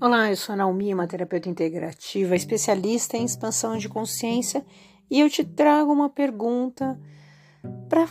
Olá, 0.00 0.30
eu 0.30 0.36
sou 0.36 0.52
a 0.52 0.56
Naomi, 0.56 0.94
uma 0.94 1.08
terapeuta 1.08 1.48
integrativa, 1.48 2.36
especialista 2.36 3.16
em 3.16 3.24
expansão 3.24 3.76
de 3.76 3.88
consciência, 3.88 4.64
e 5.10 5.18
eu 5.18 5.28
te 5.28 5.42
trago 5.42 5.92
uma 5.92 6.08
pergunta 6.08 6.96
para 7.88 8.06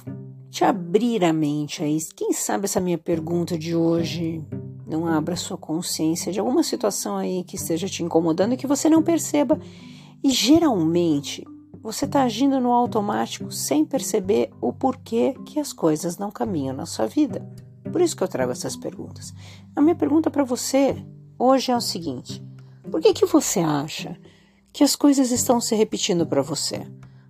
te 0.49 0.65
abrir 0.65 1.23
a 1.23 1.31
mente 1.31 1.81
aí. 1.81 1.97
Quem 2.13 2.33
sabe 2.33 2.65
essa 2.65 2.81
minha 2.81 2.97
pergunta 2.97 3.57
de 3.57 3.73
hoje 3.73 4.43
não 4.85 5.07
abra 5.07 5.37
sua 5.37 5.57
consciência 5.57 6.29
de 6.29 6.41
alguma 6.41 6.61
situação 6.61 7.15
aí 7.15 7.45
que 7.45 7.55
esteja 7.55 7.87
te 7.87 8.03
incomodando 8.03 8.53
e 8.53 8.57
que 8.57 8.67
você 8.67 8.89
não 8.89 9.01
perceba. 9.01 9.57
E 10.21 10.29
geralmente 10.29 11.47
você 11.81 12.03
está 12.03 12.23
agindo 12.23 12.59
no 12.59 12.73
automático 12.73 13.49
sem 13.49 13.85
perceber 13.85 14.51
o 14.59 14.73
porquê 14.73 15.35
que 15.45 15.57
as 15.57 15.71
coisas 15.71 16.17
não 16.17 16.31
caminham 16.31 16.75
na 16.75 16.85
sua 16.85 17.07
vida. 17.07 17.49
Por 17.89 18.01
isso 18.01 18.17
que 18.17 18.23
eu 18.23 18.27
trago 18.27 18.51
essas 18.51 18.75
perguntas. 18.75 19.33
A 19.73 19.81
minha 19.81 19.95
pergunta 19.95 20.29
para 20.29 20.43
você 20.43 21.01
hoje 21.37 21.71
é 21.71 21.75
o 21.75 21.81
seguinte: 21.81 22.43
por 22.89 23.01
que, 23.01 23.13
que 23.13 23.25
você 23.25 23.59
acha 23.59 24.17
que 24.71 24.83
as 24.83 24.95
coisas 24.95 25.31
estão 25.31 25.59
se 25.59 25.75
repetindo 25.75 26.25
para 26.25 26.41
você? 26.41 26.85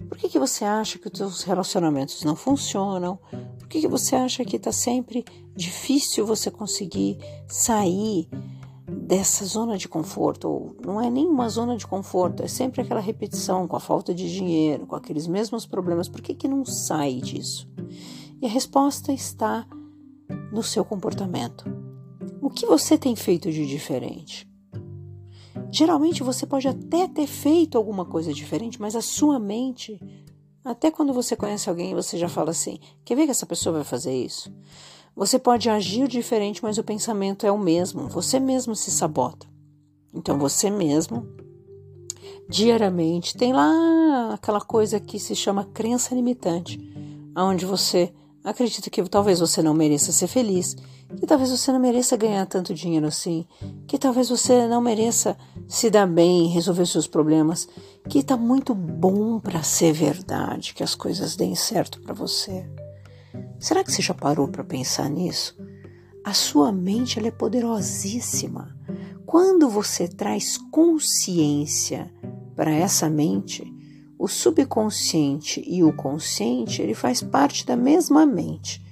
Por 0.08 0.18
que, 0.18 0.30
que 0.30 0.40
você 0.40 0.64
acha 0.64 0.98
que 0.98 1.08
os 1.08 1.18
seus 1.18 1.44
relacionamentos 1.44 2.24
não 2.24 2.36
funcionam? 2.36 3.20
Por 3.60 3.68
que, 3.68 3.82
que 3.82 3.88
você 3.88 4.16
acha 4.16 4.46
que 4.46 4.56
está 4.56 4.72
sempre 4.72 5.26
difícil 5.56 6.26
você 6.26 6.50
conseguir 6.50 7.18
sair 7.48 8.30
dessa 8.88 9.46
zona 9.46 9.78
de 9.78 9.88
conforto? 9.88 10.48
Ou 10.48 10.76
não 10.86 11.02
é 11.02 11.10
nenhuma 11.10 11.50
zona 11.50 11.76
de 11.76 11.86
conforto, 11.86 12.44
é 12.44 12.48
sempre 12.48 12.82
aquela 12.82 13.02
repetição 13.02 13.68
com 13.68 13.76
a 13.76 13.82
falta 13.82 14.14
de 14.14 14.32
dinheiro, 14.32 14.88
com 14.88 14.96
aqueles 14.96 15.28
mesmos 15.28 15.66
problemas. 15.66 16.08
Por 16.08 16.22
que, 16.22 16.34
que 16.34 16.48
não 16.48 16.64
sai 16.64 17.16
disso? 17.16 17.68
E 18.42 18.46
a 18.46 18.50
resposta 18.50 19.12
está 19.12 19.68
no 20.52 20.64
seu 20.64 20.86
comportamento. 20.86 21.87
O 22.42 22.50
que 22.50 22.66
você 22.66 22.98
tem 22.98 23.16
feito 23.16 23.52
de 23.52 23.66
diferente? 23.66 24.48
Geralmente 25.72 26.24
você 26.24 26.46
pode 26.46 26.68
até 26.68 27.08
ter 27.08 27.28
feito 27.28 27.78
alguma 27.78 28.06
coisa 28.06 28.34
diferente, 28.34 28.80
mas 28.80 28.96
a 28.96 29.02
sua 29.02 29.40
mente, 29.40 30.00
até 30.64 30.90
quando 30.92 31.14
você 31.14 31.36
conhece 31.36 31.70
alguém, 31.70 31.94
você 31.94 32.18
já 32.18 32.30
fala 32.30 32.52
assim: 32.52 32.80
quer 33.04 33.16
ver 33.16 33.26
que 33.26 33.32
essa 33.32 33.46
pessoa 33.46 33.76
vai 33.76 33.84
fazer 33.84 34.16
isso? 34.16 34.52
Você 35.16 35.40
pode 35.40 35.70
agir 35.70 36.08
diferente, 36.08 36.62
mas 36.62 36.78
o 36.78 36.84
pensamento 36.84 37.46
é 37.46 37.52
o 37.52 37.58
mesmo. 37.58 38.08
Você 38.08 38.40
mesmo 38.40 38.76
se 38.76 38.92
sabota. 38.92 39.48
Então 40.14 40.38
você 40.38 40.70
mesmo, 40.70 41.28
diariamente, 42.48 43.36
tem 43.36 43.52
lá 43.52 44.34
aquela 44.34 44.62
coisa 44.62 45.00
que 45.00 45.20
se 45.20 45.36
chama 45.36 45.66
crença 45.66 46.14
limitante, 46.14 46.80
onde 47.36 47.66
você 47.66 48.14
acredita 48.44 48.90
que 48.90 49.04
talvez 49.10 49.40
você 49.40 49.62
não 49.62 49.74
mereça 49.74 50.12
ser 50.12 50.28
feliz, 50.28 50.76
que 51.16 51.26
talvez 51.26 51.50
você 51.50 51.72
não 51.72 51.80
mereça 51.80 52.18
ganhar 52.18 52.46
tanto 52.46 52.74
dinheiro 52.74 53.08
assim, 53.08 53.46
que 53.88 53.98
talvez 53.98 54.30
você 54.30 54.68
não 54.68 54.82
mereça 54.82 55.38
se 55.68 55.90
dar 55.90 56.06
bem, 56.06 56.48
resolver 56.48 56.86
seus 56.86 57.08
problemas, 57.08 57.68
que 58.10 58.20
está 58.20 58.36
muito 58.36 58.76
bom 58.76 59.40
para 59.40 59.64
ser 59.64 59.94
verdade, 59.94 60.74
que 60.74 60.84
as 60.84 60.96
coisas 60.96 61.36
deem 61.36 61.56
certo 61.56 62.02
para 62.02 62.14
você. 62.14 62.70
Será 63.60 63.84
que 63.84 63.92
você 63.92 64.02
já 64.02 64.14
parou 64.14 64.48
para 64.48 64.64
pensar 64.64 65.10
nisso? 65.10 65.56
A 66.24 66.34
sua 66.34 66.72
mente 66.72 67.18
ela 67.18 67.30
é 67.30 67.32
poderosíssima. 67.32 68.76
Quando 69.26 69.70
você 69.70 70.08
traz 70.08 70.58
consciência 70.58 72.14
para 72.56 72.72
essa 72.72 73.10
mente, 73.10 73.64
o 74.20 74.28
subconsciente 74.28 75.64
e 75.66 75.84
o 75.84 75.94
consciente, 75.94 76.82
ele 76.82 76.94
faz 76.94 77.22
parte 77.22 77.66
da 77.66 77.76
mesma 77.76 78.26
mente. 78.26 78.84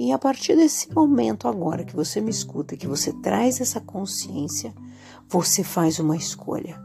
E 0.00 0.12
a 0.12 0.18
partir 0.18 0.54
desse 0.54 0.94
momento 0.94 1.48
agora 1.48 1.84
que 1.84 1.96
você 1.96 2.20
me 2.20 2.30
escuta, 2.30 2.76
que 2.76 2.86
você 2.86 3.12
traz 3.14 3.60
essa 3.60 3.80
consciência, 3.80 4.72
você 5.28 5.64
faz 5.64 5.98
uma 5.98 6.16
escolha. 6.16 6.80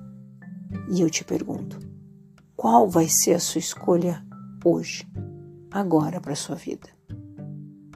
E 0.90 1.00
eu 1.00 1.08
te 1.12 1.24
pergunto, 1.24 1.78
qual 2.56 2.90
vai 2.90 3.08
ser 3.08 3.36
a 3.36 3.40
sua 3.40 3.60
escolha 3.60 4.26
hoje, 4.66 5.08
agora 5.70 6.20
para 6.20 6.34
sua 6.34 6.56
vida? 6.56 6.90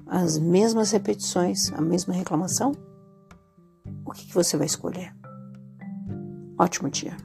As 0.06 0.38
mesmas 0.38 0.92
repetições, 0.92 1.74
a 1.74 1.82
mesma 1.82 2.14
reclamação? 2.14 2.74
O 4.06 4.12
que, 4.12 4.28
que 4.28 4.36
você 4.36 4.56
vai 4.56 4.68
escolher? 4.68 5.16
Ótimo 6.60 6.92
dia! 6.92 7.18